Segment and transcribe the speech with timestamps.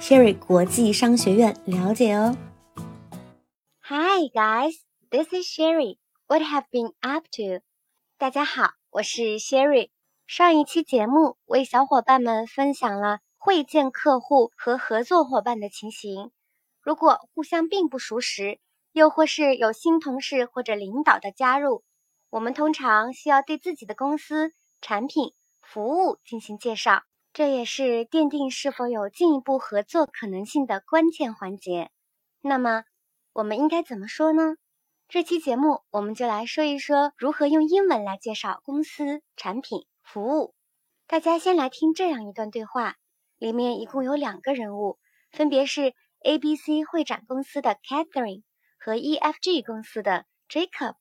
[0.00, 2.34] Sherry 国际商学院了解哦。
[3.82, 4.76] Hi guys,
[5.10, 5.98] this is Sherry.
[6.26, 7.62] What have been up to?
[8.16, 9.90] 大家好，我是 Sherry。
[10.26, 16.30] 上一期节目为小伙伴们分享了会见客户和合作伙伴的情形。
[16.80, 18.58] 如果互相并不熟识，
[18.92, 21.84] 又或是有新同事或者领导的加入，
[22.30, 27.02] 我们通常需要对自己的公司、产品、服务进行介绍。
[27.32, 31.90] 这也是奠定是否有进一步合作可能性的关键环节。
[32.40, 32.84] 那么，
[33.32, 34.56] 我们应该怎么说呢？
[35.08, 40.54] 这期节目我们就来说一说如何用英文来介绍公司、产品、服务。
[41.06, 42.96] 大家先来听这样一段对话，
[43.38, 44.98] 里面一共有两个人物，
[45.30, 48.42] 分别是 ABC 会展公司的 Catherine
[48.78, 50.94] 和 EFG 公司的 Jacob。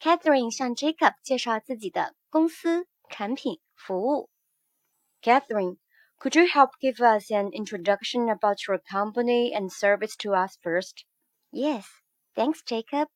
[0.00, 4.30] Catherine 向 Jacob 介绍自己的公司、产品、服务。
[5.26, 5.78] Catherine,
[6.20, 11.04] could you help give us an introduction about your company and service to us first?
[11.50, 11.88] Yes,
[12.36, 13.08] thanks, Jacob.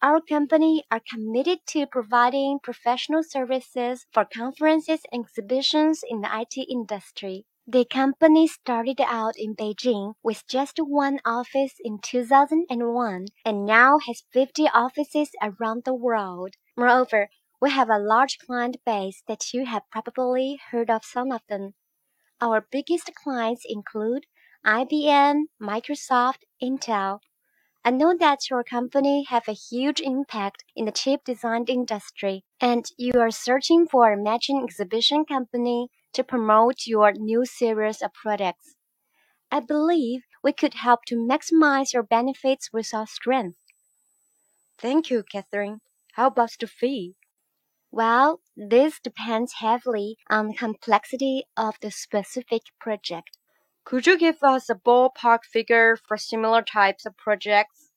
[0.00, 6.58] Our company are committed to providing professional services for conferences and exhibitions in the IT
[6.70, 7.46] industry.
[7.66, 14.22] The company started out in Beijing with just one office in 2001 and now has
[14.32, 16.54] 50 offices around the world.
[16.76, 17.30] Moreover,
[17.62, 21.74] we have a large client base that you have probably heard of some of them.
[22.40, 24.26] Our biggest clients include
[24.66, 27.20] IBM, Microsoft, Intel.
[27.84, 32.84] I know that your company have a huge impact in the chip design industry, and
[32.98, 38.74] you are searching for a matching exhibition company to promote your new series of products.
[39.52, 43.58] I believe we could help to maximize your benefits with our strength.
[44.78, 45.80] Thank you, Catherine.
[46.14, 47.14] How about the fee?
[47.91, 53.37] Well, this depends heavily on the complexity of the specific project.
[53.85, 57.91] Could you give us a ballpark figure for similar types of projects?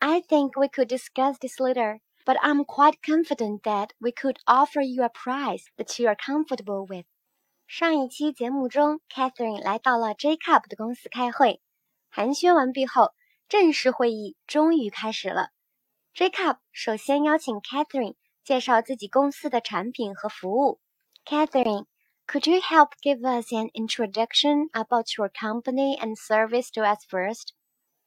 [0.00, 4.82] I think we could discuss this later, but I'm quite confident that we could offer
[4.82, 7.06] you a price that you are comfortable with.
[7.66, 11.60] 上一期节目中，Catherine 来到了 Jacob 的公司开会。
[12.10, 13.12] 寒暄完毕后，
[13.48, 15.48] 正式会议终于开始了。
[16.14, 20.80] Jacob 首先邀请 Catherine 介绍自己公司的产品和服务。
[21.24, 21.86] Catherine,
[22.26, 27.50] could you help give us an introduction about your company and service to us first?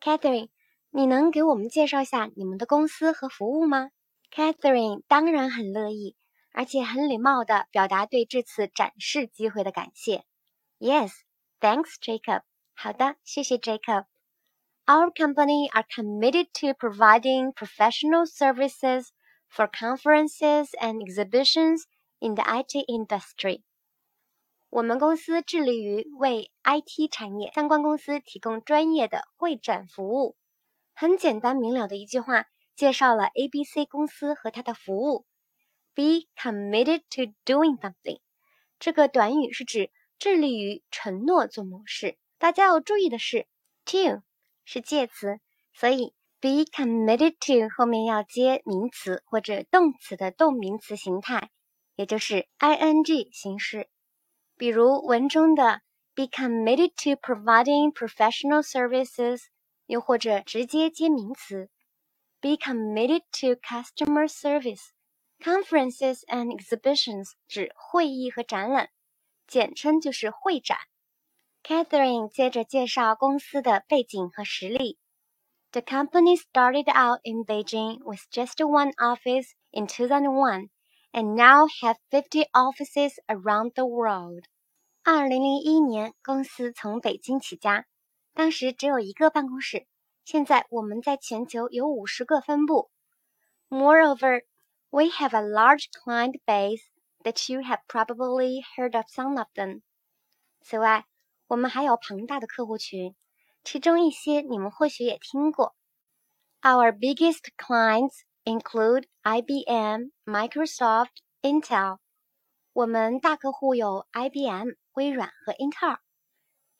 [0.02, 0.50] Catherine,
[0.92, 3.90] 你能给我们介绍一下你们的公司和服务吗？
[4.32, 6.16] Catherine 当然很乐意，
[6.52, 10.24] 而且很礼貌地表达对这次展示机会的感谢。
[10.80, 11.12] Yes,
[11.60, 12.42] thanks, Jacob.
[12.74, 14.06] 好的，谢谢 Jacob.
[14.86, 19.08] Our company are committed to providing professional services
[19.51, 21.85] for conferences and exhibitions
[22.19, 23.63] in the IT industry。
[24.71, 30.37] 我们公司致力于为 IT 产业相关公司提供专业的会展服务。
[30.95, 32.45] 很简单明了的一句话，
[32.77, 35.25] 介绍了 ABC 公司和它的服务。
[35.95, 38.21] Be committed to doing something，
[38.79, 42.19] 这个短语是指致力于承诺做某事。
[42.39, 43.47] 大家要注意的是
[43.85, 44.23] ，to
[44.65, 45.41] 是介词，
[45.73, 51.51] 所以 Be committed to 后面要接名词或者动词的动名词形态，
[51.97, 53.89] 也就是 ing 形式。
[54.57, 55.81] 比如文中的
[56.15, 59.43] Be committed to providing professional services，
[59.87, 61.71] 又或者直接接名词
[62.41, 64.91] Be committed to customer service。
[65.41, 68.91] Conferences and exhibitions 指会议和展览，
[69.47, 70.79] 简称就是会展。
[71.65, 74.99] Catherine 接着介绍公司的背景和实力。
[75.72, 80.70] The company started out in Beijing with just one office in 2001
[81.12, 84.46] and now have 50 offices around the world.
[85.04, 87.86] 二零零一年，公司从北京起家，
[88.34, 89.88] 当时只有一个办公室。
[90.24, 92.92] 现在我们在全球有五十个分部。
[93.70, 94.44] Moreover,
[94.92, 96.84] we have a large client base
[97.24, 99.82] that you have probably heard of some of them.
[100.62, 101.06] 此外，
[101.48, 103.16] 我们还有庞大的客户群。
[103.64, 105.76] 其中一些你们或许也听过。
[106.62, 111.12] Our biggest clients include IBM, Microsoft,
[111.42, 112.00] Intel。
[112.74, 116.00] 我们大客户有 IBM、微软和英特尔。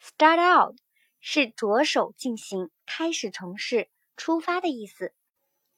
[0.02, 0.78] Start out
[1.20, 5.14] 是着手进行、开始从事、出发的意思。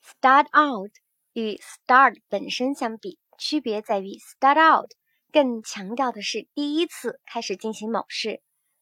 [0.03, 0.91] Start out
[1.33, 4.89] 与 start 本身相比，区别在于 start out
[5.31, 8.41] 更强调的是第一次开始进行某事。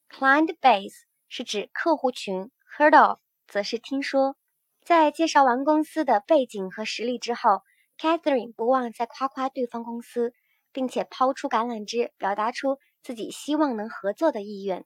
[0.10, 4.36] Client base 是指客户群，heard of 则是听说。
[4.82, 7.62] 在介绍完公司的背景和实力之后，
[7.98, 10.34] Catherine 不忘再夸夸对方公司，
[10.72, 14.86] 并且抛出橄榄枝，表达出自己希望能合作的意愿。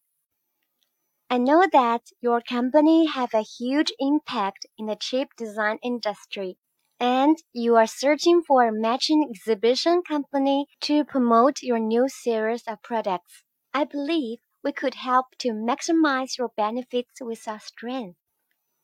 [1.29, 6.57] I know that your company have a huge impact in the chip design industry,
[6.99, 12.79] and you are searching for a matching exhibition company to promote your new series of
[12.81, 13.41] products.
[13.71, 18.14] I believe we could help to maximize your benefits with our strength.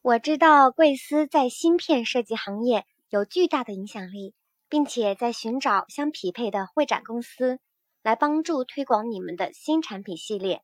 [0.03, 4.35] 我知道贵司在芯片设计行业有巨大的影响力，
[4.69, 7.59] 并且在寻找相匹配的会展公司
[8.03, 10.63] 来帮助推广你们的新产品系列。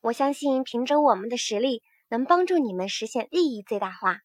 [0.00, 4.20] 我相信凭着我们的实力，能帮助你们实现利益最大化。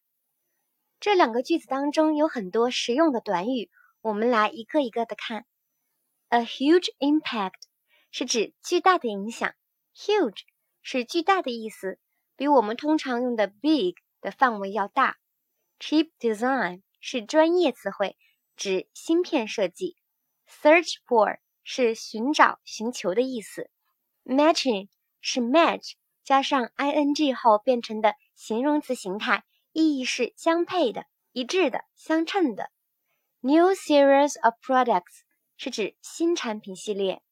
[1.00, 3.70] 这两个句子当中有很多实用的短语，
[4.02, 5.46] 我们来一个一个的看。
[6.28, 7.54] A huge impact
[8.10, 9.54] 是指巨大的影响
[9.94, 10.42] ，huge
[10.82, 11.98] 是巨大的意思，
[12.36, 13.94] 比我们通常用的 big。
[14.22, 15.16] 的范围要大。
[15.78, 18.18] Chip design 是专业词汇，
[18.54, 19.96] 指芯片设计。
[20.46, 23.70] Search for 是寻找、寻求的意思。
[24.24, 24.90] Matching
[25.22, 25.92] 是 match
[26.22, 32.70] 加上 ing 后变成的形容词形态，意义是相配的、一致的、相称的。
[33.40, 35.20] New series of products
[35.56, 37.22] 是指新产品系列。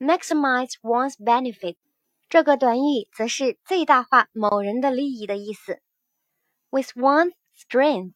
[0.00, 1.76] Maximize one's benefit
[2.28, 5.80] 这个短语则是最大化某人的利益的意思。
[6.70, 8.12] with one's strength，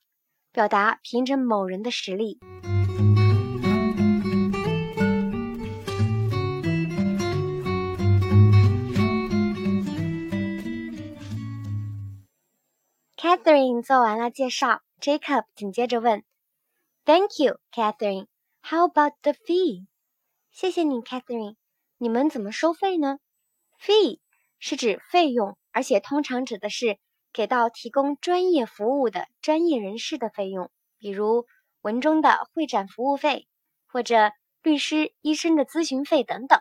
[0.52, 2.38] 表达凭着某人的实力。
[13.16, 16.22] Catherine 做完了介绍，Jacob 紧接着问
[17.04, 18.26] ：“Thank you, Catherine.
[18.62, 19.86] How about the fee？”
[20.50, 21.56] 谢谢你，Catherine。
[22.02, 23.20] 你们怎么收费呢
[23.80, 24.18] ？Fee
[24.58, 26.98] 是指费用，而且通常指的是。
[27.32, 31.46] 给到提供专业服务的专业人士的费用，比如
[31.80, 33.46] 文中的会展服务费，
[33.86, 34.32] 或者
[34.62, 36.60] 律师、医生的咨询费等等。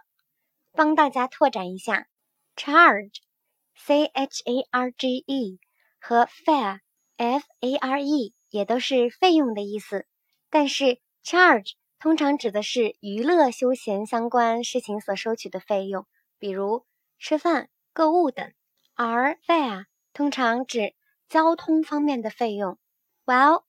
[0.72, 2.08] 帮大家拓展一下
[2.56, 5.60] ，charge，c h a r g e
[6.00, 10.06] 和 fare，f a r e 也都是费用的意思。
[10.50, 16.07] 但是 charge 通常指的是娱乐休闲相关事情所收取的费用，
[16.39, 16.83] 比如
[17.19, 18.51] 吃饭、购物等，
[18.95, 19.86] 而 fare。
[20.12, 20.95] 通常指
[21.30, 22.80] 交通方面的费用。
[23.24, 23.65] Well,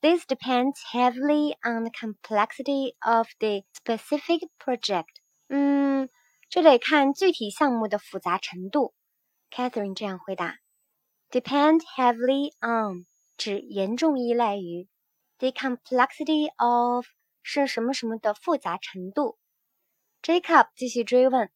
[0.00, 5.16] this depends heavily on the complexity of the specific project.
[5.48, 6.08] 嗯，
[6.48, 8.94] 这得看具体项目的复杂程度。
[9.50, 10.60] Catherine 这样回答
[11.32, 13.06] ：Depend heavily on
[13.36, 14.86] 指严重依赖于
[15.38, 17.06] ，the complexity of
[17.42, 19.38] 是什么什么的复杂程度。
[20.22, 21.50] Jacob 继续追问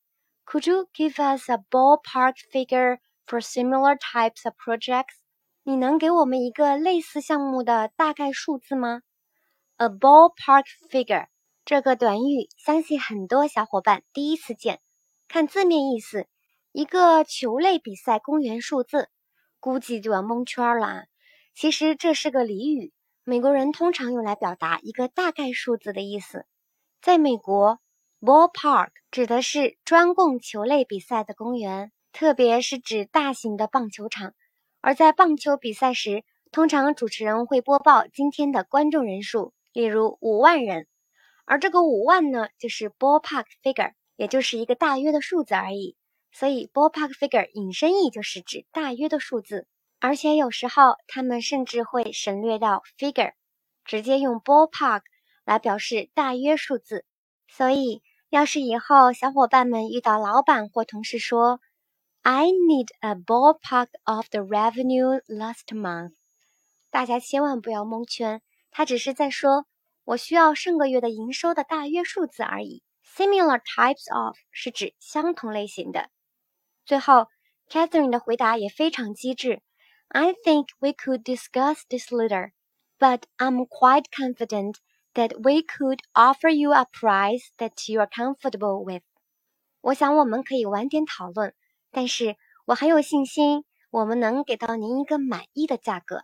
[0.45, 5.17] ：Could you give us a ballpark figure For similar types of projects，
[5.65, 9.03] 你能给我们一个类似项目的大概数字吗
[9.79, 11.27] ？A ballpark figure
[11.65, 14.81] 这个短语，相信很多小伙伴第一次见。
[15.27, 16.29] 看字面意思，
[16.71, 19.09] 一个球类比赛公园数字，
[19.59, 21.07] 估计就要蒙圈了。
[21.53, 22.93] 其实这是个俚语，
[23.29, 26.47] 美国人通常用来表达一个大概数字的意思。
[27.03, 27.81] 在美国
[28.21, 31.91] ，ballpark 指的是专供球类比赛的公园。
[32.13, 34.33] 特别是指大型的棒球场，
[34.81, 40.87] 而在棒球比赛时，通常主持人会播报今天的观众人数，例如五万人，
[41.47, 45.97] 而这个五万呢，就是 ballpark figure，也就是一个大约的数字而已。
[46.31, 49.67] 所以 ballpark figure 引申义就是指大约的数字，
[49.99, 53.33] 而且有时候他们甚至会省略掉 figure，
[53.85, 55.03] 直接用 ballpark
[55.45, 57.05] 来表示大约数字。
[57.49, 61.61] 所以，要是以后小伙伴们遇到老板或同事说
[62.23, 66.13] ，I need a ballpark of the revenue last month。
[66.91, 69.67] 大家千万不要蒙圈，他只是在说
[70.05, 72.83] 我需要上个月的营收的大约数字而已。
[73.05, 76.11] Similar types of 是指相同类型的。
[76.85, 77.29] 最后
[77.69, 79.63] ，Catherine 的回答也非常机智。
[80.09, 82.53] I think we could discuss this later,
[82.99, 84.77] but I'm quite confident
[85.15, 89.03] that we could offer you a price that you're comfortable with。
[89.81, 91.55] 我想我们可以晚点讨论。
[91.91, 92.37] 但是
[92.67, 96.23] 我很有信心，我们能给到您一个满意的价格。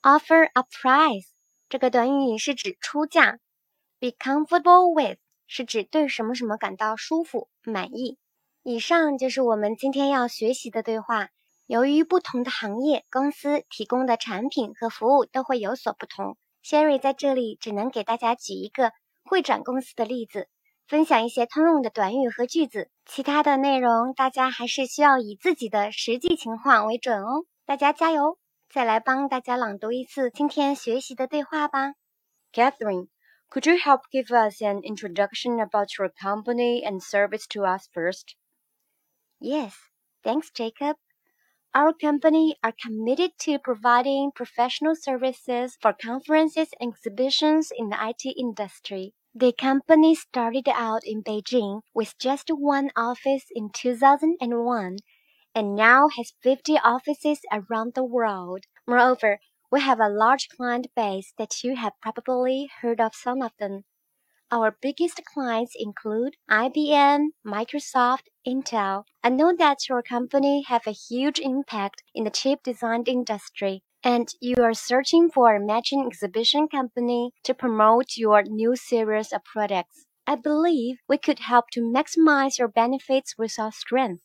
[0.00, 1.26] Offer a price
[1.68, 3.38] 这个短语是指出价。
[3.98, 8.18] Be comfortable with 是指对什么什么感到舒服、满意。
[8.62, 11.28] 以上就是我们今天要学习的对话。
[11.66, 18.92] 由于不同的行业公司提供的产品和服务都会有所不同，Sherry 在这里只能给大家举一个
[19.24, 20.48] 会展公司的例子，
[20.86, 22.88] 分享一些通用的短语和句子。
[23.04, 27.44] 其他的内容大家还是需要以自己的实际情况为准哦。
[27.64, 28.38] 大家加油！
[28.68, 31.94] 再来帮大家朗读一次今天学习的对话吧。
[32.52, 33.08] Catherine,
[33.50, 38.36] could you help give us an introduction about your company and service to us first?
[39.40, 39.72] Yes,
[40.22, 40.96] thanks, Jacob.
[41.76, 48.24] Our company are committed to providing professional services for conferences and exhibitions in the IT
[48.24, 49.12] industry.
[49.34, 54.96] The company started out in Beijing with just one office in 2001
[55.54, 58.64] and now has 50 offices around the world.
[58.86, 59.38] Moreover,
[59.70, 63.84] we have a large client base that you have probably heard of some of them.
[64.52, 69.02] Our biggest clients include IBM, Microsoft, Intel.
[69.24, 74.28] I know that your company have a huge impact in the chip design industry, and
[74.40, 80.06] you are searching for a matching exhibition company to promote your new series of products.
[80.28, 84.22] I believe we could help to maximize your benefits with our strength.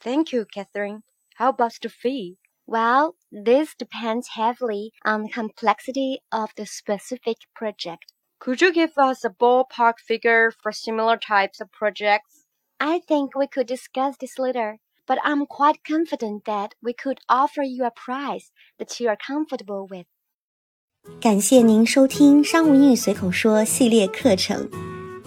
[0.00, 1.02] Thank you, Catherine.
[1.36, 2.36] How about the fee?
[2.66, 8.11] Well, this depends heavily on the complexity of the specific project.
[8.41, 12.45] Could you give us a ballpark figure for similar types of projects?
[12.79, 14.77] I think we could discuss this later,
[15.07, 19.87] but I'm quite confident that we could offer you a price that you are comfortable
[19.89, 20.05] with.
[21.19, 24.69] 感谢您收听《商务英语随口说》系列课程。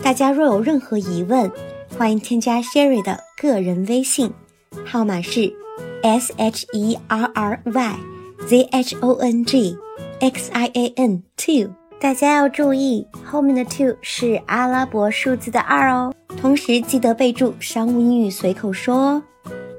[0.03, 1.51] 大家若有任何疑问，
[1.99, 4.33] 欢迎添加 Sherry 的个人微信，
[4.87, 5.53] 号码是
[6.03, 7.99] S H E R R Y
[8.47, 9.77] Z H O N G
[10.21, 11.75] X I A N two。
[12.00, 16.14] 大家要注意，后面的 two 是阿拉伯数字的二哦。
[16.38, 19.24] 同时记得备注“商务英语随口说”哦。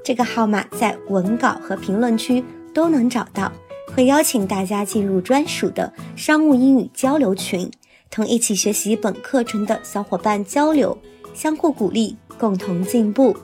[0.03, 2.43] 这个号码在文稿和评论区
[2.75, 3.53] 都能找到，
[3.95, 7.71] 会邀请大家进入专属的商务英语交流群，
[8.11, 10.97] 同一起学习本课程的小伙伴交流，
[11.35, 13.37] 相互鼓励，共同进步。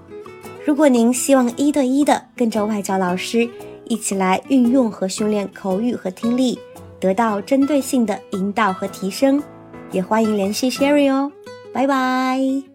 [0.64, 3.48] 如果您希望一对一的跟着外教老师
[3.84, 6.58] 一起来运用和训练口语和听力。
[7.02, 9.42] 得到针对性的引导和提升，
[9.90, 11.32] 也欢迎联系 Sherry 哦，
[11.74, 12.71] 拜拜。